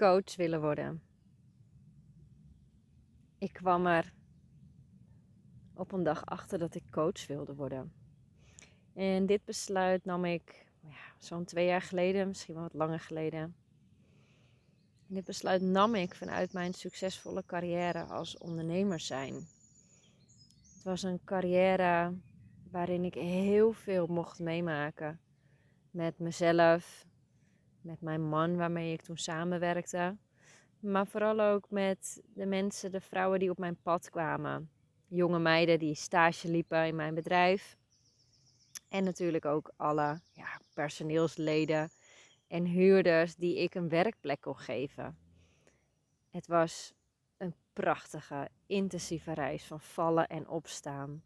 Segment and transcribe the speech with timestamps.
[0.00, 1.02] coach willen worden.
[3.38, 4.12] Ik kwam er
[5.74, 7.92] op een dag achter dat ik coach wilde worden.
[8.94, 13.54] En dit besluit nam ik ja, zo'n twee jaar geleden, misschien wel wat langer geleden.
[15.06, 19.34] dit besluit nam ik vanuit mijn succesvolle carrière als ondernemer zijn.
[20.74, 22.14] Het was een carrière
[22.70, 25.20] waarin ik heel veel mocht meemaken.
[25.90, 27.06] Met mezelf,
[27.82, 30.16] met mijn man waarmee ik toen samenwerkte.
[30.80, 34.70] Maar vooral ook met de mensen, de vrouwen die op mijn pad kwamen.
[35.06, 37.76] Jonge meiden die stage liepen in mijn bedrijf.
[38.88, 41.90] En natuurlijk ook alle ja, personeelsleden
[42.46, 45.18] en huurders die ik een werkplek kon geven.
[46.30, 46.94] Het was
[47.36, 51.22] een prachtige, intensieve reis van vallen en opstaan.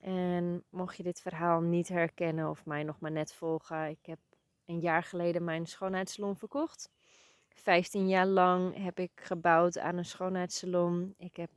[0.00, 4.18] En mocht je dit verhaal niet herkennen of mij nog maar net volgen, ik heb
[4.66, 6.90] een jaar geleden mijn schoonheidssalon verkocht.
[7.48, 11.14] 15 jaar lang heb ik gebouwd aan een schoonheidssalon.
[11.16, 11.50] Ik heb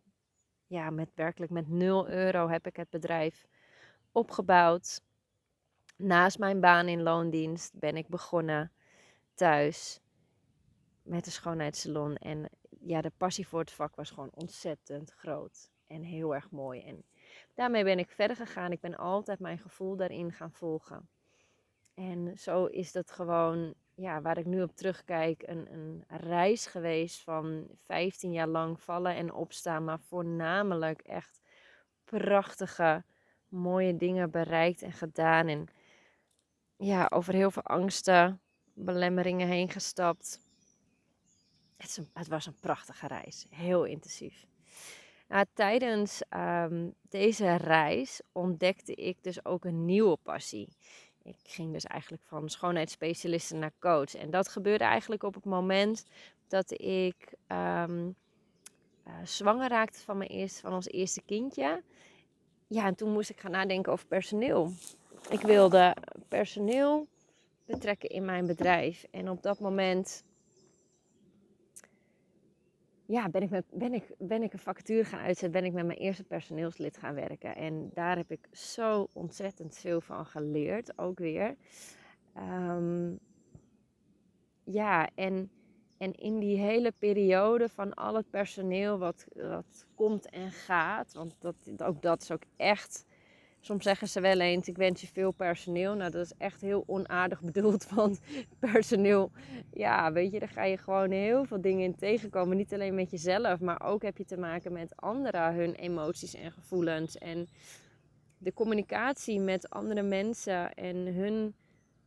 [0.68, 3.48] ja, met werkelijk met 0 euro heb ik het bedrijf
[4.12, 5.02] opgebouwd.
[5.98, 8.72] Naast mijn baan in loondienst ben ik begonnen
[9.34, 10.00] thuis
[11.02, 12.16] met de schoonheidssalon.
[12.16, 16.82] En ja, de passie voor het vak was gewoon ontzettend groot en heel erg mooi.
[16.82, 17.04] En
[17.54, 18.72] daarmee ben ik verder gegaan.
[18.72, 21.10] Ik ben altijd mijn gevoel daarin gaan volgen.
[22.00, 27.22] En zo is dat gewoon, ja, waar ik nu op terugkijk, een, een reis geweest
[27.22, 31.42] van 15 jaar lang vallen en opstaan, maar voornamelijk echt
[32.04, 33.04] prachtige,
[33.48, 35.48] mooie dingen bereikt en gedaan.
[35.48, 35.68] En
[36.78, 38.42] ja, over heel veel angsten,
[38.74, 40.40] belemmeringen heen gestapt.
[41.78, 44.46] Het, het was een prachtige reis, heel intensief.
[45.28, 50.78] Nou, tijdens um, deze reis ontdekte ik dus ook een nieuwe passie
[51.24, 54.16] ik ging dus eigenlijk van schoonheidsspecialiste naar coach.
[54.16, 56.06] En dat gebeurde eigenlijk op het moment
[56.48, 58.16] dat ik um,
[59.08, 61.84] uh, zwanger raakte van, mijn eerste, van ons eerste kindje.
[62.68, 64.72] Ja, en toen moest ik gaan nadenken over personeel.
[65.30, 65.96] Ik wilde
[66.28, 67.08] personeel
[67.66, 69.06] betrekken in mijn bedrijf.
[69.12, 70.24] En op dat moment
[73.10, 75.86] ja, ben ik, met, ben, ik, ben ik een vacature gaan uitzetten, ben ik met
[75.86, 77.56] mijn eerste personeelslid gaan werken.
[77.56, 81.56] En daar heb ik zo ontzettend veel van geleerd, ook weer.
[82.38, 83.20] Um,
[84.64, 85.52] ja, en,
[85.98, 91.36] en in die hele periode van al het personeel wat, wat komt en gaat, want
[91.40, 93.06] dat, ook dat is ook echt
[93.62, 95.96] Soms zeggen ze wel eens, ik wens je veel personeel.
[95.96, 98.20] Nou, dat is echt heel onaardig bedoeld, want
[98.60, 99.32] personeel,
[99.74, 102.58] ja, weet je, daar ga je gewoon heel veel dingen in tegenkomen.
[102.58, 106.52] Niet alleen met jezelf, maar ook heb je te maken met anderen, hun emoties en
[106.52, 107.18] gevoelens.
[107.18, 107.48] En
[108.38, 111.54] de communicatie met andere mensen en hun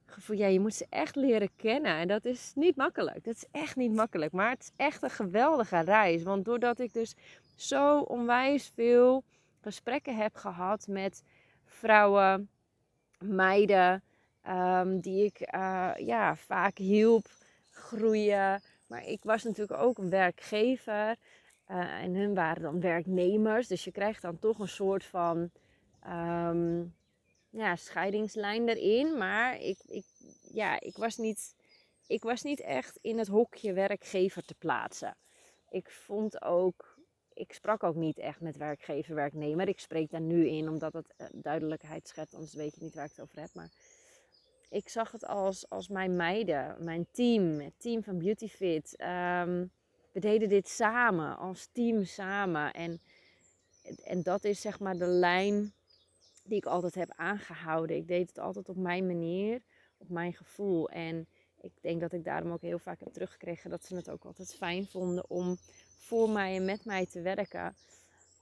[0.07, 1.97] gevoel, ja, je moet ze echt leren kennen.
[1.97, 3.25] En dat is niet makkelijk.
[3.25, 4.33] Dat is echt niet makkelijk.
[4.33, 6.23] Maar het is echt een geweldige reis.
[6.23, 7.15] Want doordat ik dus
[7.55, 9.25] zo onwijs veel
[9.61, 11.23] gesprekken heb gehad met
[11.83, 12.49] vrouwen,
[13.19, 14.03] meiden,
[14.49, 17.27] um, die ik uh, ja, vaak hielp
[17.71, 18.63] groeien.
[18.87, 21.17] Maar ik was natuurlijk ook een werkgever.
[21.69, 23.67] Uh, en hun waren dan werknemers.
[23.69, 25.51] Dus je krijgt dan toch een soort van
[26.09, 26.95] um,
[27.51, 29.19] ja, scheidingslijn erin.
[29.19, 30.05] Maar ik, ik,
[30.53, 31.55] ja, ik, was niet,
[32.07, 35.17] ik was niet echt in het hokje werkgever te plaatsen.
[35.69, 36.92] Ik vond ook
[37.35, 39.69] ik sprak ook niet echt met werkgever, werknemer.
[39.69, 43.05] Ik spreek daar nu in omdat het eh, duidelijkheid schetst, anders weet je niet waar
[43.05, 43.51] ik het over heb.
[43.55, 43.71] Maar
[44.71, 49.01] ik zag het als, als mijn meiden, mijn team, het team van Beautyfit.
[49.01, 49.71] Um,
[50.13, 52.73] we deden dit samen, als team samen.
[52.73, 53.01] En,
[54.05, 55.73] en dat is zeg maar de lijn
[56.45, 57.97] die ik altijd heb aangehouden.
[57.97, 59.63] Ik deed het altijd op mijn manier,
[59.99, 60.89] op mijn gevoel.
[60.89, 61.27] En
[61.61, 64.55] ik denk dat ik daarom ook heel vaak heb teruggekregen dat ze het ook altijd
[64.55, 65.59] fijn vonden om
[66.03, 67.75] voor mij en met mij te werken.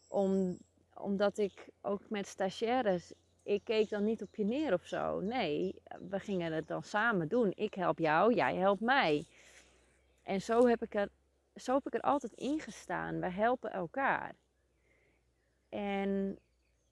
[0.08, 0.58] Om,
[0.94, 3.12] omdat ik ook met stagiaires,
[3.42, 5.20] ik keek dan niet op je neer of zo.
[5.20, 5.74] Nee,
[6.10, 7.52] we gingen het dan samen doen.
[7.54, 9.26] Ik help jou, jij helpt mij.
[10.22, 11.08] En zo heb ik er,
[11.54, 13.20] zo heb ik er altijd in gestaan.
[13.20, 14.34] We helpen elkaar.
[15.68, 16.38] En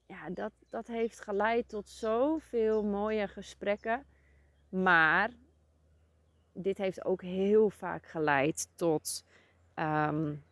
[0.05, 4.05] ja, dat, dat heeft geleid tot zoveel mooie gesprekken.
[4.69, 5.29] Maar
[6.53, 9.23] dit heeft ook heel vaak geleid tot
[9.75, 10.43] um,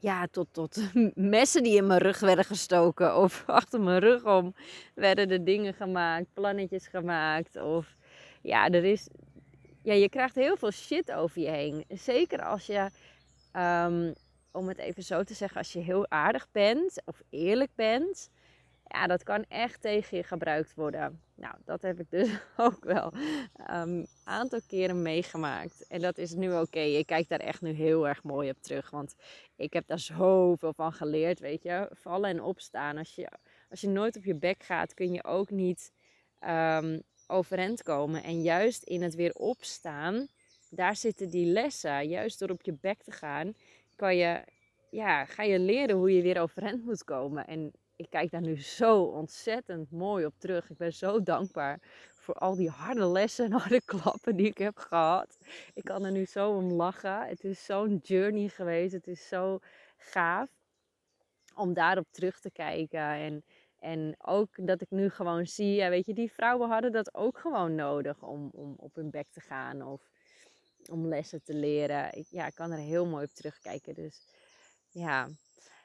[0.00, 0.80] ja, tot, tot
[1.14, 3.16] messen die in mijn rug werden gestoken.
[3.16, 4.54] Of achter mijn rug om
[4.94, 7.56] werden er dingen gemaakt, plannetjes gemaakt.
[7.56, 7.96] Of
[8.42, 9.08] ja, er is.
[9.82, 11.84] Ja, je krijgt heel veel shit over je heen.
[11.88, 12.88] Zeker als je,
[13.52, 14.14] um,
[14.52, 18.30] om het even zo te zeggen, als je heel aardig bent of eerlijk bent.
[18.88, 21.20] Ja, dat kan echt tegen je gebruikt worden.
[21.34, 23.12] Nou, dat heb ik dus ook wel
[23.54, 25.86] een um, aantal keren meegemaakt.
[25.86, 26.78] En dat is nu oké.
[26.78, 28.90] Ik kijk daar echt nu heel erg mooi op terug.
[28.90, 29.14] Want
[29.56, 31.88] ik heb daar zoveel van geleerd, weet je.
[31.92, 32.98] Vallen en opstaan.
[32.98, 33.28] Als je,
[33.70, 35.92] als je nooit op je bek gaat, kun je ook niet
[36.40, 38.22] um, overeind komen.
[38.22, 40.26] En juist in het weer opstaan,
[40.70, 42.08] daar zitten die lessen.
[42.08, 43.54] Juist door op je bek te gaan,
[43.96, 44.44] kan je,
[44.90, 47.46] ja, ga je leren hoe je weer overeind moet komen.
[47.46, 50.70] En ik kijk daar nu zo ontzettend mooi op terug.
[50.70, 51.80] Ik ben zo dankbaar
[52.14, 55.38] voor al die harde lessen en harde klappen die ik heb gehad.
[55.74, 57.26] Ik kan er nu zo om lachen.
[57.26, 58.92] Het is zo'n journey geweest.
[58.92, 59.58] Het is zo
[59.96, 60.48] gaaf
[61.54, 63.00] om daarop terug te kijken.
[63.00, 63.44] En,
[63.78, 67.38] en ook dat ik nu gewoon zie, ja, weet je, die vrouwen hadden dat ook
[67.38, 70.10] gewoon nodig om, om op hun bek te gaan of
[70.90, 72.12] om lessen te leren.
[72.12, 73.94] Ik, ja, ik kan er heel mooi op terugkijken.
[73.94, 74.26] Dus
[74.90, 75.28] ja.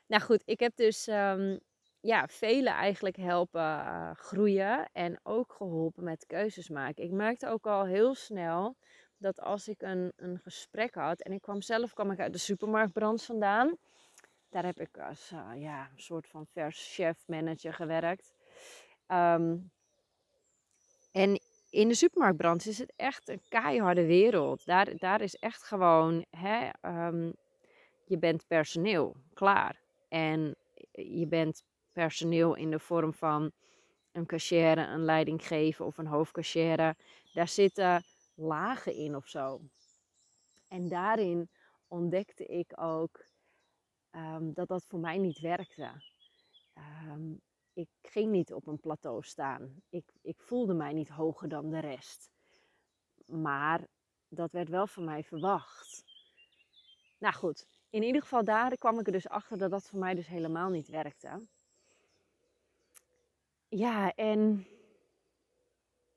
[0.08, 1.60] Nou goed, ik heb dus um,
[2.04, 7.04] ja, velen eigenlijk helpen uh, groeien en ook geholpen met keuzes maken.
[7.04, 8.76] Ik merkte ook al heel snel
[9.18, 12.40] dat als ik een, een gesprek had en ik kwam zelf kwam ik uit de
[12.40, 13.78] supermarktbranche vandaan.
[14.50, 18.34] Daar heb ik als uh, ja, een soort van vers chef manager gewerkt.
[19.08, 19.72] Um,
[21.12, 21.40] en
[21.70, 24.66] in de supermarktbranche is het echt een keiharde wereld.
[24.66, 27.34] Daar, daar is echt gewoon, hè, um,
[28.06, 29.80] je bent personeel, klaar.
[30.10, 30.56] En
[30.92, 33.52] je bent personeel in de vorm van
[34.12, 36.96] een cashier, een leidinggever of een hoofdcashier.
[37.34, 38.04] Daar zitten
[38.36, 39.62] lagen in of zo.
[40.68, 41.50] En daarin
[41.88, 43.26] ontdekte ik ook
[44.12, 46.04] um, dat dat voor mij niet werkte.
[47.08, 47.42] Um,
[47.74, 49.82] ik ging niet op een plateau staan.
[49.90, 52.32] Ik, ik voelde mij niet hoger dan de rest.
[53.26, 53.88] Maar
[54.28, 56.04] dat werd wel van mij verwacht.
[57.18, 60.14] Nou goed, in ieder geval daar kwam ik er dus achter dat dat voor mij
[60.14, 61.48] dus helemaal niet werkte.
[63.76, 64.68] Ja, en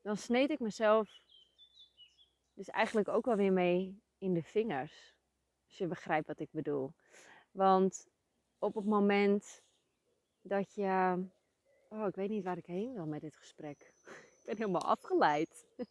[0.01, 1.21] dan sneed ik mezelf
[2.53, 5.17] dus eigenlijk ook wel weer mee in de vingers.
[5.67, 6.95] Als je begrijpt wat ik bedoel.
[7.51, 8.09] Want
[8.59, 9.63] op het moment
[10.41, 11.25] dat je.
[11.89, 13.81] Oh, ik weet niet waar ik heen wil met dit gesprek.
[14.39, 15.67] ik ben helemaal afgeleid.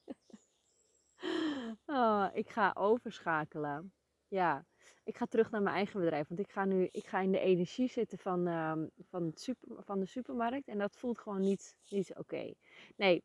[1.85, 3.93] oh, ik ga overschakelen.
[4.27, 4.65] Ja,
[5.05, 6.27] ik ga terug naar mijn eigen bedrijf.
[6.27, 8.73] Want ik ga nu ik ga in de energie zitten van, uh,
[9.09, 10.67] van, super, van de supermarkt.
[10.67, 12.53] En dat voelt gewoon niet, niet oké.
[12.95, 13.23] Nee,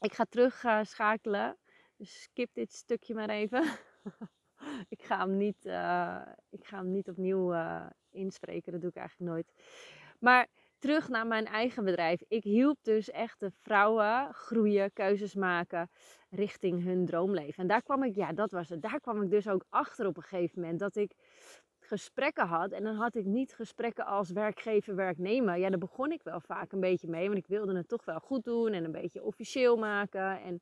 [0.00, 1.56] ik ga terug uh, schakelen.
[1.96, 3.62] Dus skip dit stukje maar even.
[4.94, 8.72] ik, ga hem niet, uh, ik ga hem niet opnieuw uh, inspreken.
[8.72, 9.52] Dat doe ik eigenlijk nooit.
[10.18, 12.22] Maar terug naar mijn eigen bedrijf.
[12.28, 15.90] Ik hielp dus echt de vrouwen groeien, keuzes maken
[16.30, 17.62] richting hun droomleven.
[17.62, 18.82] En daar kwam ik, ja, dat was het.
[18.82, 21.12] Daar kwam ik dus ook achter op een gegeven moment dat ik
[21.80, 22.72] gesprekken had.
[22.72, 25.58] En dan had ik niet gesprekken als werkgever, werknemer.
[25.58, 28.18] Ja, daar begon ik wel vaak een beetje mee, want ik wilde het toch wel
[28.20, 30.40] goed doen en een beetje officieel maken.
[30.40, 30.60] En...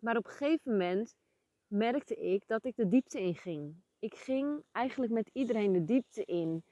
[0.00, 1.16] Maar op een gegeven moment
[1.66, 3.74] merkte ik dat ik de diepte in ging.
[3.98, 6.64] Ik ging eigenlijk met iedereen de diepte in.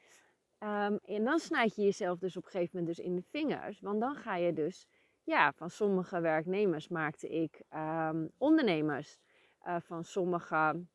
[0.59, 3.81] Um, en dan snijd je jezelf dus op een gegeven moment dus in de vingers.
[3.81, 4.87] Want dan ga je dus,
[5.25, 9.19] ja, van sommige werknemers maakte ik um, ondernemers.
[9.67, 10.87] Uh, van sommige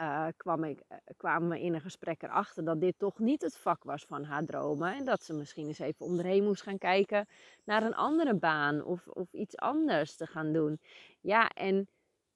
[0.00, 3.56] uh, kwam ik, uh, kwamen we in een gesprek erachter dat dit toch niet het
[3.56, 4.94] vak was van haar dromen.
[4.94, 7.28] En dat ze misschien eens even om moest gaan kijken
[7.64, 10.80] naar een andere baan of, of iets anders te gaan doen.
[11.20, 11.88] Ja, en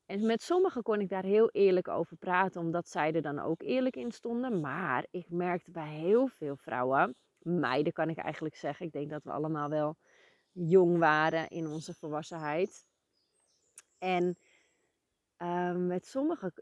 [0.09, 3.63] en met sommigen kon ik daar heel eerlijk over praten, omdat zij er dan ook
[3.63, 4.61] eerlijk in stonden.
[4.61, 9.25] Maar ik merkte bij heel veel vrouwen, meiden kan ik eigenlijk zeggen, ik denk dat
[9.25, 9.97] we allemaal wel
[10.53, 12.87] jong waren in onze volwassenheid.
[13.99, 14.39] En
[15.39, 16.53] uh, met sommigen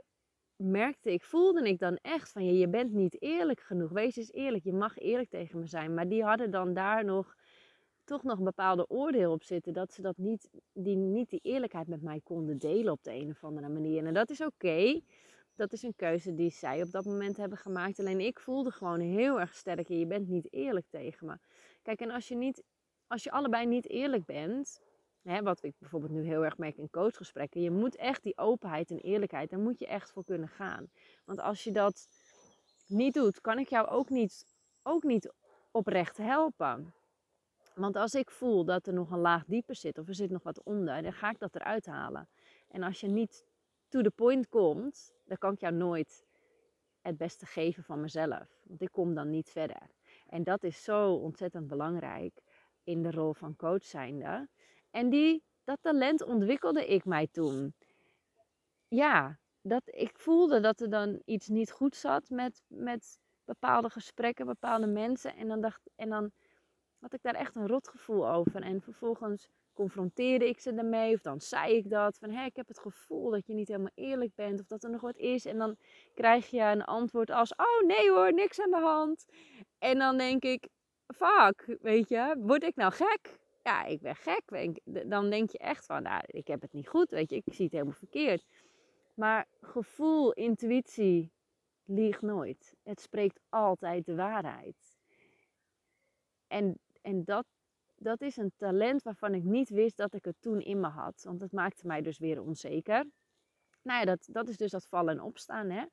[0.56, 3.90] merkte ik, voelde ik dan echt van je, je bent niet eerlijk genoeg.
[3.90, 5.94] Wees eens eerlijk, je mag eerlijk tegen me zijn.
[5.94, 7.35] Maar die hadden dan daar nog
[8.06, 9.72] toch nog een bepaalde oordeel op zitten.
[9.72, 13.30] Dat ze dat niet, die, niet die eerlijkheid met mij konden delen op de een
[13.30, 14.06] of andere manier.
[14.06, 15.00] En dat is oké.
[15.54, 17.98] Dat is een keuze die zij op dat moment hebben gemaakt.
[17.98, 19.88] Alleen ik voelde gewoon heel erg sterk.
[19.88, 21.38] Je bent niet eerlijk tegen me.
[21.82, 22.62] Kijk, en als je, niet,
[23.06, 24.80] als je allebei niet eerlijk bent.
[25.22, 27.60] Hè, wat ik bijvoorbeeld nu heel erg merk in coachgesprekken.
[27.60, 29.50] Je moet echt die openheid en eerlijkheid.
[29.50, 30.90] Daar moet je echt voor kunnen gaan.
[31.25, 32.06] Want als je dat
[32.86, 34.46] niet doet, kan ik jou ook niet,
[34.82, 35.32] ook niet
[35.70, 36.94] oprecht helpen.
[37.78, 40.42] Want als ik voel dat er nog een laag dieper zit of er zit nog
[40.42, 42.28] wat onder, dan ga ik dat eruit halen.
[42.68, 43.47] En als je niet
[43.88, 46.26] to the point komt, dan kan ik jou nooit
[47.00, 48.61] het beste geven van mezelf.
[48.62, 49.90] Want ik kom dan niet verder.
[50.26, 52.40] En dat is zo ontzettend belangrijk
[52.85, 54.49] in de rol van coach zijnde.
[54.90, 57.75] En die, dat talent ontwikkelde ik mij toen.
[58.88, 64.47] Ja, dat, ik voelde dat er dan iets niet goed zat met, met bepaalde gesprekken,
[64.47, 65.37] bepaalde mensen.
[65.37, 66.33] En dan dacht en dan
[67.06, 68.62] had ik daar echt een rotgevoel over.
[68.62, 71.14] En vervolgens confronteerde ik ze ermee.
[71.14, 72.18] Of dan zei ik dat.
[72.18, 74.60] Van hé, ik heb het gevoel dat je niet helemaal eerlijk bent.
[74.60, 75.44] Of dat er nog wat is.
[75.44, 75.76] En dan
[76.14, 79.26] krijg je een antwoord als: Oh nee hoor, niks aan de hand.
[79.78, 80.68] En dan denk ik:
[81.06, 83.38] Fuck, weet je, word ik nou gek?
[83.62, 84.80] Ja, ik ben gek.
[84.84, 87.10] Dan denk je echt van: Nou, ik heb het niet goed.
[87.10, 88.44] Weet je, ik zie het helemaal verkeerd.
[89.14, 91.32] Maar gevoel, intuïtie,
[91.84, 92.75] liegt nooit.
[92.82, 94.96] Het spreekt altijd de waarheid.
[96.46, 97.46] En, en dat,
[97.96, 101.22] dat is een talent waarvan ik niet wist dat ik het toen in me had.
[101.22, 103.10] Want het maakte mij dus weer onzeker.
[103.82, 105.70] Nou ja, dat, dat is dus dat vallen en opstaan.
[105.70, 105.84] Hè?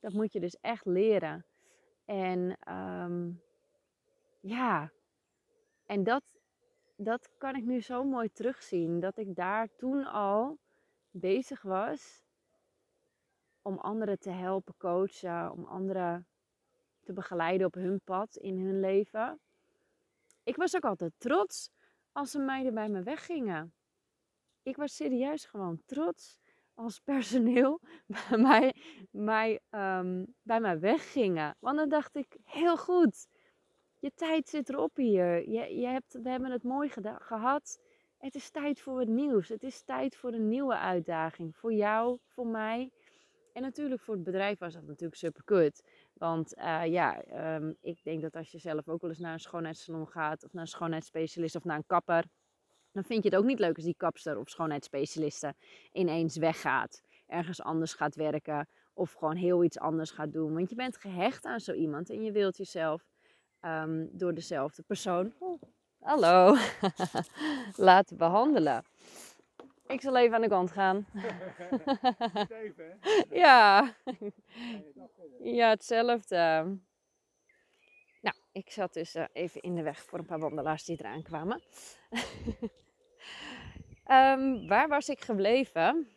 [0.00, 1.46] Dat moet je dus echt leren.
[2.04, 3.30] En ehm,
[4.40, 4.92] ja,
[5.86, 6.40] en dat,
[6.96, 9.00] dat kan ik nu zo mooi terugzien.
[9.00, 10.58] Dat ik daar toen al
[11.10, 12.22] bezig was
[13.62, 16.26] om anderen te helpen coachen, om anderen
[17.00, 19.40] te begeleiden op hun pad in hun leven.
[20.42, 21.70] Ik was ook altijd trots
[22.12, 23.74] als de meiden bij me weggingen.
[24.62, 26.38] Ik was serieus gewoon trots
[26.74, 27.80] als personeel
[28.28, 28.74] bij mij,
[29.10, 31.56] mij, um, bij mij weggingen.
[31.60, 33.26] Want dan dacht ik, heel goed,
[33.98, 35.50] je tijd zit erop hier.
[35.50, 37.80] Je, je hebt, we hebben het mooi gehad.
[38.18, 39.48] Het is tijd voor het nieuws.
[39.48, 41.56] Het is tijd voor een nieuwe uitdaging.
[41.56, 42.90] Voor jou, voor mij.
[43.52, 45.82] En natuurlijk voor het bedrijf was dat natuurlijk super kut.
[46.12, 47.24] Want uh, ja,
[47.56, 50.52] um, ik denk dat als je zelf ook wel eens naar een schoonheidssalon gaat, of
[50.52, 52.24] naar een schoonheidsspecialist of naar een kapper,
[52.92, 55.54] dan vind je het ook niet leuk als die kapster of schoonheidsspecialiste
[55.92, 60.54] ineens weggaat, ergens anders gaat werken of gewoon heel iets anders gaat doen.
[60.54, 63.06] Want je bent gehecht aan zo iemand en je wilt jezelf
[63.60, 65.62] um, door dezelfde persoon, oh,
[65.98, 66.56] hallo,
[67.76, 68.84] laten behandelen.
[69.86, 71.06] Ik zal even aan de kant gaan.
[72.62, 73.22] even, hè?
[73.44, 73.94] ja.
[75.38, 76.36] Ja, hetzelfde.
[78.20, 81.22] Nou, ik zat dus uh, even in de weg voor een paar wandelaars die eraan
[81.22, 81.62] kwamen.
[84.10, 86.08] um, waar was ik gebleven?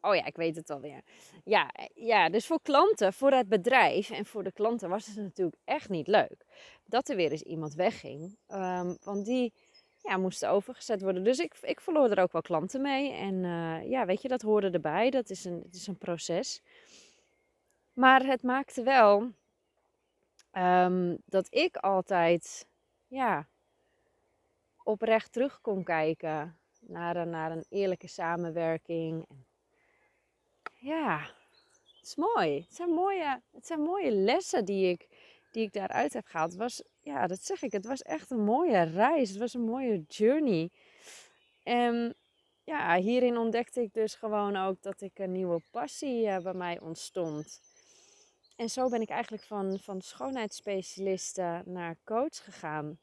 [0.00, 1.02] Oh ja, ik weet het alweer.
[1.44, 5.60] Ja, ja, dus voor klanten, voor het bedrijf en voor de klanten was het natuurlijk
[5.64, 6.46] echt niet leuk
[6.84, 8.38] dat er weer eens iemand wegging.
[8.48, 9.52] Um, want die
[10.06, 11.24] ja, moesten overgezet worden.
[11.24, 13.12] Dus ik, ik verloor er ook wel klanten mee.
[13.12, 15.10] En uh, ja, weet je, dat hoorde erbij.
[15.10, 16.62] Dat is een, het is een proces.
[17.92, 19.30] Maar het maakte wel
[20.52, 22.66] um, dat ik altijd
[23.06, 23.48] ja,
[24.82, 29.26] oprecht terug kon kijken naar een, naar een eerlijke samenwerking.
[30.74, 32.60] Ja, het is mooi.
[32.60, 35.08] Het zijn mooie, het zijn mooie lessen die ik,
[35.56, 36.54] die ik daaruit heb gehaald.
[36.54, 39.28] Was, ja, dat zeg ik, het was echt een mooie reis.
[39.28, 40.70] Het was een mooie journey.
[41.62, 42.14] En
[42.64, 46.80] ja, hierin ontdekte ik dus gewoon ook dat ik een nieuwe passie uh, bij mij
[46.80, 47.60] ontstond.
[48.56, 52.98] En zo ben ik eigenlijk van, van schoonheidsspecialiste naar coach gegaan.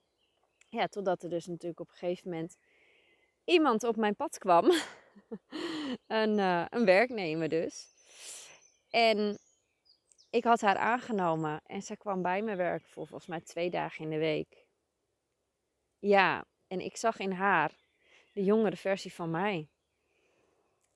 [0.69, 2.57] Ja, totdat er dus natuurlijk op een gegeven moment
[3.43, 4.65] iemand op mijn pad kwam.
[6.07, 7.87] een, uh, een werknemer dus.
[8.89, 9.39] En
[10.33, 14.03] ik had haar aangenomen en zij kwam bij me werken voor volgens mij twee dagen
[14.03, 14.65] in de week.
[15.99, 17.71] Ja, en ik zag in haar
[18.31, 19.67] de jongere versie van mij.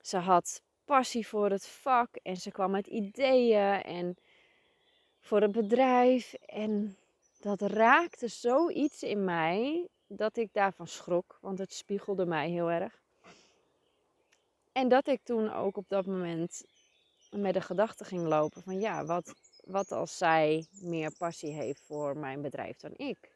[0.00, 4.16] Ze had passie voor het vak en ze kwam met ideeën en
[5.20, 6.34] voor het bedrijf.
[6.34, 6.96] En
[7.40, 13.02] dat raakte zoiets in mij dat ik daarvan schrok, want het spiegelde mij heel erg.
[14.72, 16.64] En dat ik toen ook op dat moment
[17.30, 22.16] met de gedachte ging lopen van ja, wat, wat als zij meer passie heeft voor
[22.16, 23.32] mijn bedrijf dan ik?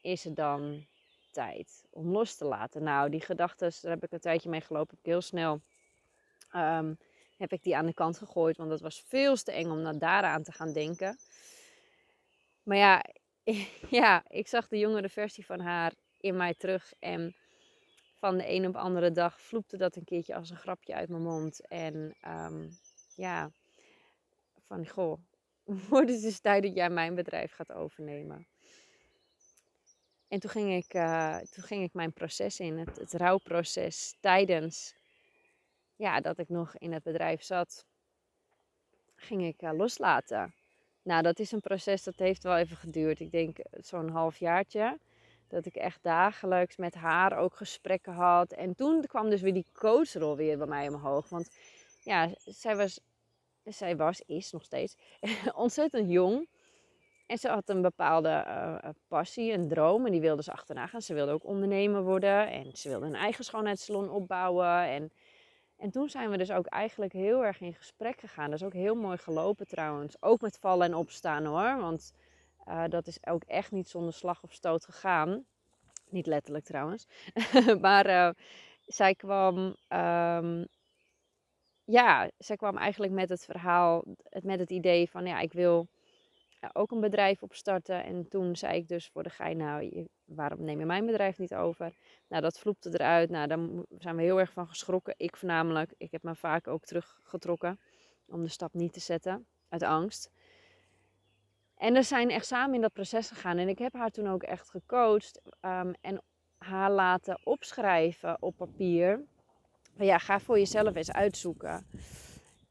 [0.00, 0.86] Is het dan
[1.30, 2.82] tijd om los te laten?
[2.82, 5.60] Nou, die gedachten, daar heb ik een tijdje mee gelopen, ik heel snel
[6.54, 6.98] um,
[7.36, 9.98] heb ik die aan de kant gegooid, want dat was veel te eng om naar
[9.98, 11.18] daaraan te gaan denken.
[12.62, 13.04] Maar ja,
[14.00, 17.36] ja, ik zag de jongere versie van haar in mij terug en
[18.18, 21.08] van de een op de andere dag vloepte dat een keertje als een grapje uit
[21.08, 21.66] mijn mond.
[21.66, 22.78] En um,
[23.18, 23.50] ja,
[24.66, 25.18] van goh,
[25.88, 28.46] wordt het dus tijd dat jij mijn bedrijf gaat overnemen.
[30.28, 34.94] En toen ging ik, uh, toen ging ik mijn proces in, het, het rouwproces tijdens
[35.96, 37.86] ja, dat ik nog in het bedrijf zat,
[39.14, 40.54] ging ik uh, loslaten.
[41.02, 43.20] Nou, dat is een proces dat heeft wel even geduurd.
[43.20, 44.98] Ik denk eh, zo'n halfjaartje.
[45.48, 48.52] Dat ik echt dagelijks met haar ook gesprekken had.
[48.52, 51.28] En toen kwam dus weer die coachrol weer bij mij omhoog.
[51.28, 51.56] Want
[52.08, 53.00] ja, zij was,
[53.64, 54.96] zij was, is nog steeds,
[55.54, 56.48] ontzettend jong.
[57.26, 60.06] En ze had een bepaalde uh, passie, een droom.
[60.06, 61.02] En die wilde ze achterna gaan.
[61.02, 62.50] Ze wilde ook ondernemer worden.
[62.50, 64.88] En ze wilde een eigen schoonheidssalon opbouwen.
[64.88, 65.12] En
[65.76, 68.50] en toen zijn we dus ook eigenlijk heel erg in gesprek gegaan.
[68.50, 70.16] Dat is ook heel mooi gelopen trouwens.
[70.20, 71.76] Ook met vallen en opstaan hoor.
[71.80, 72.12] Want
[72.68, 75.44] uh, dat is ook echt niet zonder slag of stoot gegaan.
[76.08, 77.06] Niet letterlijk trouwens.
[77.80, 78.34] maar
[78.86, 80.66] zij kwam, um,
[81.90, 84.04] ja, zij kwam eigenlijk met het verhaal,
[84.42, 85.88] met het idee van ja, ik wil
[86.72, 88.04] ook een bedrijf opstarten.
[88.04, 91.54] En toen zei ik dus voor de gein, nou, waarom neem je mijn bedrijf niet
[91.54, 91.92] over?
[92.28, 93.30] Nou, dat vloepte eruit.
[93.30, 93.58] Nou, daar
[93.98, 95.14] zijn we heel erg van geschrokken.
[95.16, 95.94] Ik voornamelijk.
[95.96, 97.80] Ik heb me vaak ook teruggetrokken
[98.26, 100.30] om de stap niet te zetten uit angst.
[101.74, 103.58] En we zijn echt samen in dat proces gegaan.
[103.58, 106.22] En ik heb haar toen ook echt gecoacht um, en
[106.58, 109.24] haar laten opschrijven op papier.
[110.00, 111.86] Ja, ga voor jezelf eens uitzoeken.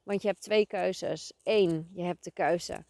[0.04, 1.34] Want je hebt twee keuzes.
[1.44, 2.86] Eén, je hebt de keuze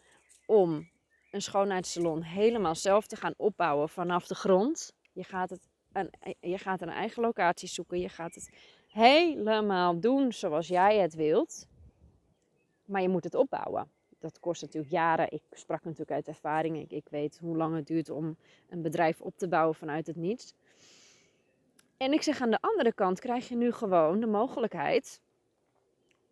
[0.46, 0.90] om
[1.32, 4.94] een schoonheidssalon helemaal zelf te gaan opbouwen vanaf de grond.
[5.12, 8.00] Je gaat, het een, je gaat een eigen locatie zoeken.
[8.00, 8.50] Je gaat het
[8.88, 11.68] helemaal doen zoals jij het wilt.
[12.86, 13.92] Maar je moet het opbouwen.
[14.20, 15.32] Dat kost natuurlijk jaren.
[15.32, 16.78] Ik sprak natuurlijk uit ervaring.
[16.78, 18.38] Ik, ik weet hoe lang het duurt om
[18.70, 20.54] een bedrijf op te bouwen vanuit het niets.
[21.98, 25.22] En ik zeg aan de andere kant krijg je nu gewoon de mogelijkheid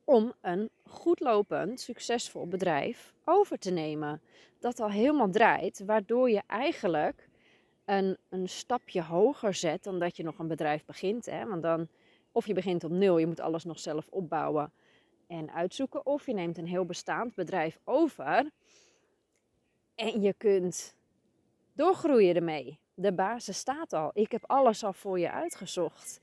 [0.04, 4.22] om een goed lopend, succesvol bedrijf over te nemen.
[4.60, 7.30] Dat al helemaal draait, waardoor je eigenlijk
[7.86, 11.26] een, een stapje hoger zet dan dat je nog een bedrijf begint.
[11.26, 11.46] Hè?
[11.46, 11.88] Want dan,
[12.32, 14.72] of je begint op nul, je moet alles nog zelf opbouwen
[15.28, 16.06] en uitzoeken.
[16.06, 18.52] Of je neemt een heel bestaand bedrijf over
[19.96, 20.96] en je kunt
[21.74, 22.80] doorgroeien ermee.
[22.98, 24.12] De basis staat al.
[24.14, 26.20] Ik heb alles al voor je uitgezocht.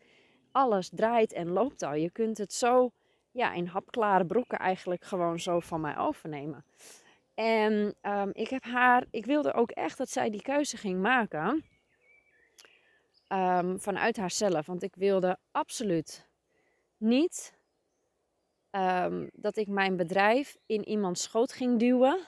[0.53, 1.95] Alles draait en loopt al.
[1.95, 2.93] Je kunt het zo
[3.31, 6.65] ja, in hapklare brokken eigenlijk gewoon zo van mij overnemen.
[7.35, 11.65] En um, ik heb haar, ik wilde ook echt dat zij die keuze ging maken.
[13.29, 14.67] Um, vanuit haarzelf.
[14.67, 16.29] Want ik wilde absoluut
[16.97, 17.59] niet
[18.71, 22.19] um, dat ik mijn bedrijf in iemands schoot ging duwen.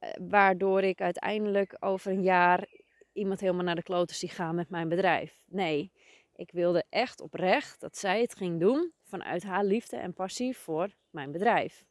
[0.00, 2.68] Uh, waardoor ik uiteindelijk over een jaar
[3.16, 5.40] iemand helemaal naar de kloten zie gaan met mijn bedrijf.
[5.44, 5.92] Nee,
[6.34, 10.94] ik wilde echt oprecht dat zij het ging doen vanuit haar liefde en passie voor
[11.10, 11.84] mijn bedrijf.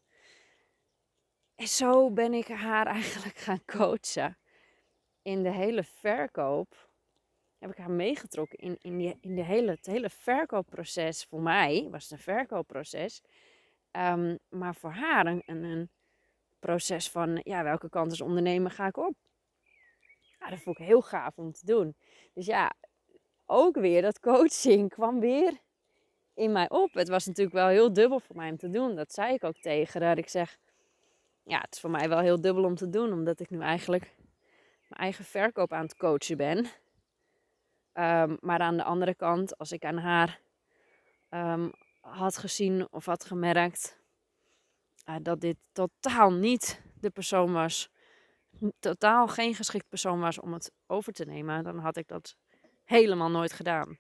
[1.55, 4.38] En zo ben ik haar eigenlijk gaan coachen.
[5.22, 6.90] In de hele verkoop
[7.57, 11.24] heb ik haar meegetrokken in, in, die, in de hele, het hele verkoopproces.
[11.24, 13.22] Voor mij was het een verkoopproces.
[13.92, 15.90] Um, maar voor haar een, een, een,
[16.59, 19.16] proces van ja, welke kant als ondernemer ga ik op.
[20.46, 21.96] Ja, dat vond ik heel gaaf om te doen.
[22.34, 22.74] Dus ja,
[23.46, 25.60] ook weer dat coaching kwam weer
[26.34, 26.94] in mij op.
[26.94, 28.96] Het was natuurlijk wel heel dubbel voor mij om te doen.
[28.96, 30.18] Dat zei ik ook tegen haar.
[30.18, 30.58] Ik zeg,
[31.44, 34.16] ja, het is voor mij wel heel dubbel om te doen, omdat ik nu eigenlijk
[34.88, 36.58] mijn eigen verkoop aan het coachen ben.
[37.94, 40.40] Um, maar aan de andere kant, als ik aan haar
[41.29, 44.00] um, had gezien of had gemerkt
[45.10, 47.90] uh, dat dit totaal niet de persoon was,
[48.79, 52.35] totaal geen geschikt persoon was om het over te nemen, dan had ik dat
[52.83, 53.98] helemaal nooit gedaan.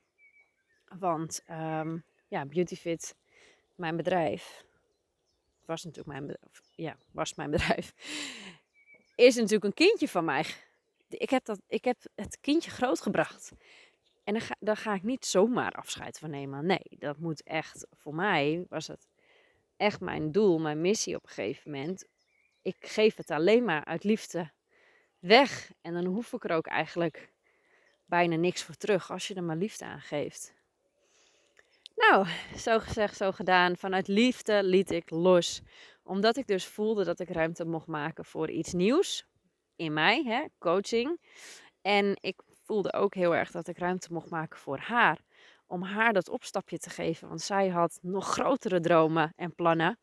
[0.99, 3.15] Want um, ja, Beautyfit,
[3.75, 4.65] mijn bedrijf,
[5.65, 7.93] was natuurlijk mijn bedrijf, ja, was mijn bedrijf,
[9.15, 10.45] is natuurlijk een kindje van mij.
[11.07, 13.51] Ik heb, dat, ik heb het kindje grootgebracht.
[14.23, 16.65] En daar ga, daar ga ik niet zomaar afscheid van nemen.
[16.65, 19.07] Nee, dat moet echt, voor mij was het
[19.77, 22.07] echt mijn doel, mijn missie op een gegeven moment.
[22.65, 24.51] Ik geef het alleen maar uit liefde
[25.19, 25.71] weg.
[25.81, 27.33] En dan hoef ik er ook eigenlijk
[28.05, 30.53] bijna niks voor terug als je er maar liefde aan geeft.
[31.95, 33.77] Nou, zo gezegd, zo gedaan.
[33.77, 35.61] Vanuit liefde liet ik los.
[36.03, 39.25] Omdat ik dus voelde dat ik ruimte mocht maken voor iets nieuws.
[39.75, 41.19] In mij, hè, coaching.
[41.81, 45.19] En ik voelde ook heel erg dat ik ruimte mocht maken voor haar.
[45.67, 47.27] Om haar dat opstapje te geven.
[47.27, 49.99] Want zij had nog grotere dromen en plannen.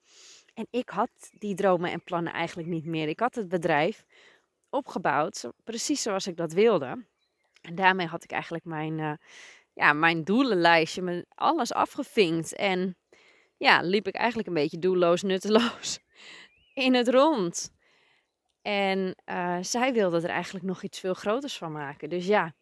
[0.55, 3.09] En ik had die dromen en plannen eigenlijk niet meer.
[3.09, 4.05] Ik had het bedrijf
[4.71, 7.05] opgebouwd, precies zoals ik dat wilde.
[7.63, 9.13] En daarmee had ik eigenlijk mijn, uh,
[9.73, 12.55] ja, mijn doelenlijstje, mijn, alles afgevinkt.
[12.55, 12.97] En
[13.57, 15.99] ja, liep ik eigenlijk een beetje doelloos, nutteloos
[16.75, 17.73] in het rond.
[18.63, 22.09] En uh, zij wilde er eigenlijk nog iets veel groters van maken.
[22.09, 22.55] Dus ja,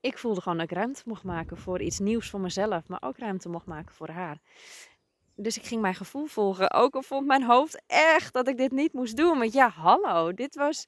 [0.00, 3.18] ik voelde gewoon dat ik ruimte mocht maken voor iets nieuws voor mezelf, maar ook
[3.18, 4.38] ruimte mocht maken voor haar.
[5.36, 6.72] Dus ik ging mijn gevoel volgen.
[6.72, 9.38] Ook al vond mijn hoofd echt dat ik dit niet moest doen.
[9.38, 10.86] Want ja, hallo, dit was.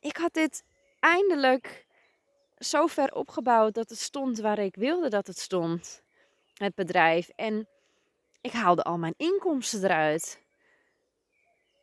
[0.00, 0.64] Ik had dit
[1.00, 1.86] eindelijk
[2.58, 6.02] zo ver opgebouwd dat het stond waar ik wilde dat het stond.
[6.54, 7.28] Het bedrijf.
[7.28, 7.68] En
[8.40, 10.42] ik haalde al mijn inkomsten eruit.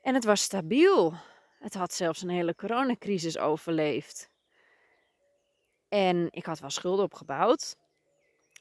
[0.01, 1.13] En het was stabiel.
[1.59, 4.29] Het had zelfs een hele coronacrisis overleefd.
[5.89, 7.75] En ik had wel schulden opgebouwd.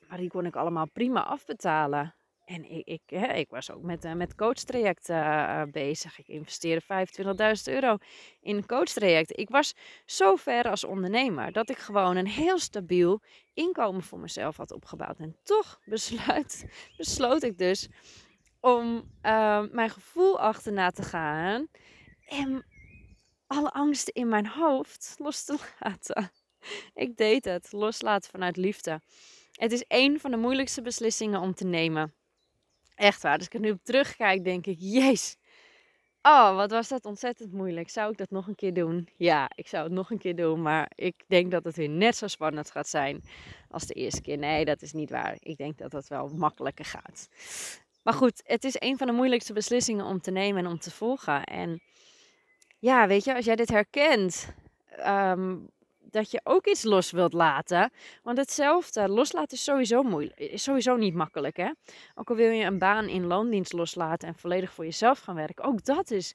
[0.08, 2.14] Maar die kon ik allemaal prima afbetalen.
[2.50, 6.18] En ik, ik, hè, ik was ook met, uh, met coachtrajecten uh, bezig.
[6.18, 7.96] Ik investeerde 25.000 euro
[8.40, 9.38] in een coachtraject.
[9.38, 9.74] Ik was
[10.06, 13.20] zo ver als ondernemer dat ik gewoon een heel stabiel
[13.54, 15.18] inkomen voor mezelf had opgebouwd.
[15.18, 17.88] En toch besluit, besloot ik dus
[18.60, 21.68] om uh, mijn gevoel achterna te gaan
[22.26, 22.64] en
[23.46, 26.30] alle angsten in mijn hoofd los te laten.
[26.94, 29.00] Ik deed het, loslaten vanuit liefde.
[29.52, 32.14] Het is een van de moeilijkste beslissingen om te nemen.
[33.00, 33.38] Echt waar.
[33.38, 35.34] Dus ik er nu op terugkijk, denk ik, jeez.
[36.22, 37.90] Oh, wat was dat ontzettend moeilijk.
[37.90, 39.08] Zou ik dat nog een keer doen?
[39.16, 40.62] Ja, ik zou het nog een keer doen.
[40.62, 43.22] Maar ik denk dat het weer net zo spannend gaat zijn
[43.68, 44.38] als de eerste keer.
[44.38, 45.36] Nee, dat is niet waar.
[45.38, 47.28] Ik denk dat het wel makkelijker gaat.
[48.02, 50.90] Maar goed, het is een van de moeilijkste beslissingen om te nemen en om te
[50.90, 51.44] volgen.
[51.44, 51.82] En
[52.78, 54.54] ja, weet je, als jij dit herkent,
[54.86, 55.56] ehm,
[56.12, 57.92] dat je ook iets los wilt laten.
[58.22, 60.38] Want hetzelfde, loslaten is sowieso moeilijk.
[60.38, 61.70] Is sowieso niet makkelijk, hè?
[62.14, 65.64] Ook al wil je een baan in loondienst loslaten en volledig voor jezelf gaan werken.
[65.64, 66.34] Ook dat is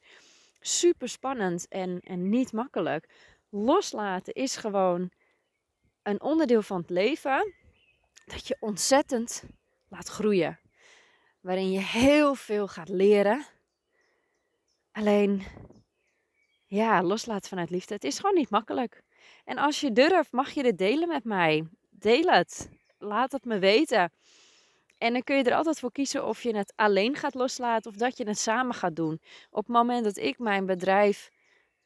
[0.59, 3.09] super spannend en, en niet makkelijk.
[3.49, 5.11] Loslaten is gewoon
[6.03, 7.53] een onderdeel van het leven
[8.25, 9.43] dat je ontzettend
[9.87, 10.59] laat groeien.
[11.41, 13.45] Waarin je heel veel gaat leren.
[14.91, 15.43] Alleen,
[16.65, 17.93] ja, loslaten vanuit liefde.
[17.93, 19.03] Het is gewoon niet makkelijk.
[19.45, 21.67] En als je durft, mag je dit delen met mij.
[21.89, 22.69] Deel het.
[22.97, 24.11] Laat het me weten.
[24.97, 27.97] En dan kun je er altijd voor kiezen of je het alleen gaat loslaten of
[27.97, 29.21] dat je het samen gaat doen.
[29.49, 31.29] Op het moment dat ik mijn bedrijf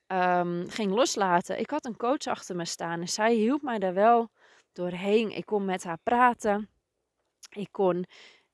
[0.08, 3.93] um, ging loslaten, ik had een coach achter me staan en zij hielp mij daar
[3.93, 4.30] wel
[4.74, 5.32] doorheen.
[5.32, 6.69] Ik kon met haar praten.
[7.50, 8.06] Ik kon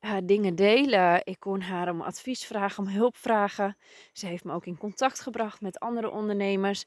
[0.02, 1.22] uh, dingen delen.
[1.24, 3.78] Ik kon haar om advies vragen, om hulp vragen.
[4.14, 6.86] Ze heeft me ook in contact gebracht met andere ondernemers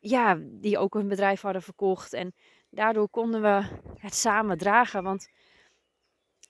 [0.00, 2.12] ja, die ook hun bedrijf hadden verkocht.
[2.12, 2.34] En
[2.70, 3.62] daardoor konden we
[3.98, 5.02] het samen dragen.
[5.02, 5.28] Want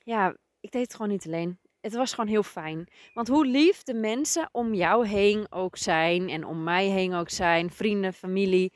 [0.02, 1.58] ja, ik deed het gewoon niet alleen.
[1.80, 2.88] Het was gewoon heel fijn.
[3.14, 7.30] Want hoe lief de mensen om jou heen ook zijn en om mij heen ook
[7.30, 8.72] zijn, vrienden, familie.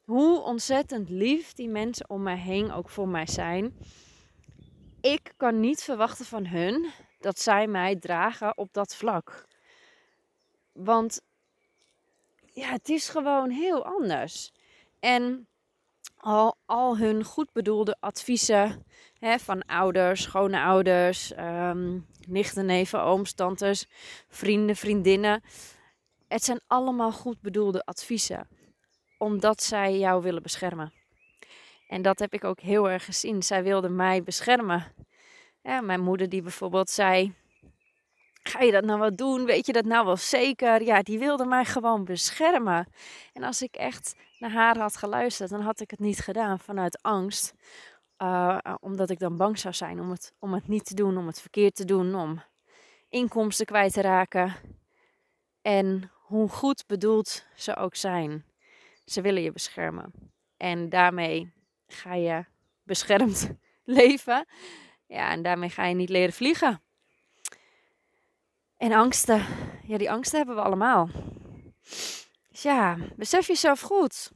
[0.00, 3.76] Hoe ontzettend lief die mensen om mij heen ook voor mij zijn.
[5.00, 9.46] Ik kan niet verwachten van hun dat zij mij dragen op dat vlak.
[10.72, 11.20] Want
[12.52, 14.52] ja, het is gewoon heel anders.
[15.00, 15.48] En
[16.16, 18.84] al, al hun goed bedoelde adviezen
[19.18, 23.88] hè, van ouders, schone ouders, um, nichten, neven, ooms, tantes,
[24.28, 25.42] vrienden, vriendinnen.
[26.28, 28.48] Het zijn allemaal goed bedoelde adviezen,
[29.18, 30.92] omdat zij jou willen beschermen.
[31.88, 33.42] En dat heb ik ook heel erg gezien.
[33.42, 34.94] Zij wilden mij beschermen.
[35.62, 37.34] Mijn moeder die bijvoorbeeld zei,
[38.42, 39.44] Ga je dat nou wel doen?
[39.44, 40.82] Weet je dat nou wel zeker?
[40.82, 42.86] Ja, die wilde mij gewoon beschermen.
[43.32, 47.02] En als ik echt naar haar had geluisterd, dan had ik het niet gedaan vanuit
[47.02, 47.54] angst.
[48.18, 51.26] Uh, omdat ik dan bang zou zijn om het, om het niet te doen, om
[51.26, 52.42] het verkeerd te doen, om
[53.08, 54.54] inkomsten kwijt te raken.
[55.62, 58.44] En hoe goed bedoeld ze ook zijn,
[59.04, 60.12] ze willen je beschermen.
[60.56, 61.52] En daarmee
[61.86, 62.44] ga je
[62.82, 63.50] beschermd
[63.84, 64.46] leven.
[65.06, 66.82] Ja, en daarmee ga je niet leren vliegen.
[68.80, 69.46] En angsten,
[69.86, 71.08] ja, die angsten hebben we allemaal.
[72.48, 74.30] Dus ja, besef jezelf goed.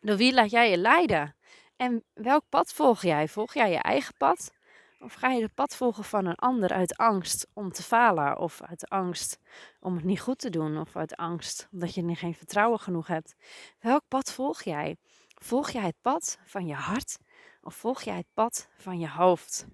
[0.00, 1.36] Door wie laat jij je leiden?
[1.76, 3.28] En welk pad volg jij?
[3.28, 4.52] Volg jij je eigen pad?
[5.00, 8.38] Of ga je het pad volgen van een ander uit angst om te falen?
[8.38, 9.38] Of uit angst
[9.80, 10.78] om het niet goed te doen?
[10.78, 13.34] Of uit angst omdat je geen vertrouwen genoeg hebt?
[13.80, 14.96] Welk pad volg jij?
[15.34, 17.18] Volg jij het pad van je hart?
[17.62, 19.66] Of volg jij het pad van je hoofd?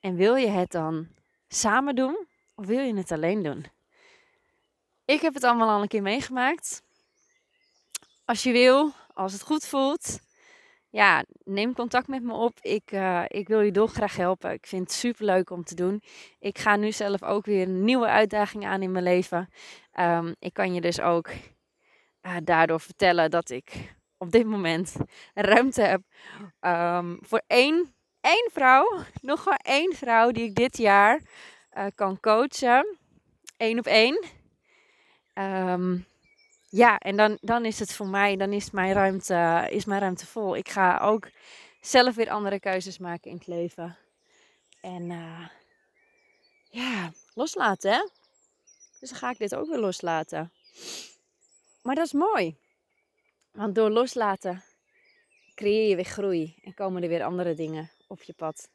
[0.00, 1.08] En wil je het dan
[1.48, 2.30] samen doen?
[2.66, 3.66] Wil je het alleen doen?
[5.04, 6.82] Ik heb het allemaal al een keer meegemaakt.
[8.24, 10.20] Als je wil, als het goed voelt,
[10.90, 12.58] ja, neem contact met me op.
[12.60, 14.52] Ik, uh, ik wil je dolgraag helpen.
[14.52, 16.02] Ik vind het super leuk om te doen.
[16.38, 19.48] Ik ga nu zelf ook weer een nieuwe uitdaging aan in mijn leven.
[20.00, 21.28] Um, ik kan je dus ook
[22.22, 24.96] uh, daardoor vertellen dat ik op dit moment
[25.34, 26.02] ruimte heb
[26.60, 29.02] um, voor één, één vrouw.
[29.20, 31.20] Nog maar één vrouw die ik dit jaar
[31.76, 32.98] uh, kan coachen.
[33.56, 34.24] één op één.
[35.34, 36.06] Um,
[36.68, 40.26] ja, en dan, dan is het voor mij, dan is mijn, ruimte, is mijn ruimte
[40.26, 40.56] vol.
[40.56, 41.30] Ik ga ook
[41.80, 43.96] zelf weer andere keuzes maken in het leven.
[44.80, 45.48] En uh,
[46.70, 48.08] ja, loslaten hè.
[49.00, 50.52] Dus dan ga ik dit ook weer loslaten.
[51.82, 52.56] Maar dat is mooi.
[53.52, 54.64] Want door loslaten
[55.54, 58.70] creëer je weer groei en komen er weer andere dingen op je pad.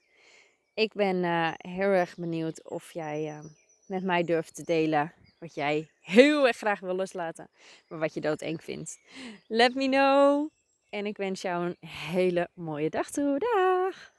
[0.77, 3.39] Ik ben uh, heel erg benieuwd of jij uh,
[3.87, 7.49] met mij durft te delen wat jij heel erg graag wil loslaten,
[7.87, 8.99] maar wat je doodeng vindt.
[9.47, 10.49] Let me know.
[10.89, 13.39] En ik wens jou een hele mooie dag toe.
[13.39, 14.16] Dag!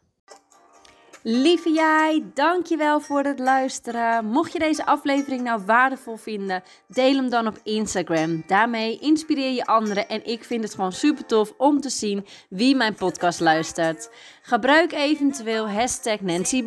[1.23, 4.25] Lieve jij, dankjewel voor het luisteren.
[4.25, 8.43] Mocht je deze aflevering nou waardevol vinden, deel hem dan op Instagram.
[8.47, 12.77] Daarmee inspireer je anderen en ik vind het gewoon super tof om te zien wie
[12.77, 14.11] mijn podcast luistert.
[14.43, 16.65] Gebruik eventueel hashtag Nancy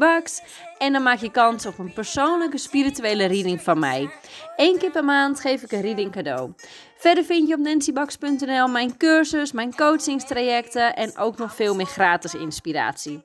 [0.77, 4.09] en dan maak je kans op een persoonlijke spirituele reading van mij.
[4.55, 6.53] Eén keer per maand geef ik een reading cadeau.
[7.01, 12.33] Verder vind je op nancybax.nl mijn cursus, mijn coachingstrajecten en ook nog veel meer gratis
[12.33, 13.21] inspiratie.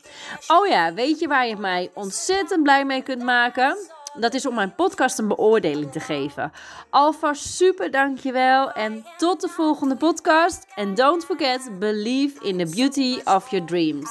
[0.49, 3.77] Oh ja, weet je waar je mij ontzettend blij mee kunt maken?
[4.15, 6.53] Dat is om mijn podcast een beoordeling te geven.
[6.91, 10.67] Alvast super dankjewel en tot de volgende podcast.
[10.75, 14.11] And don't forget, believe in the beauty of your dreams.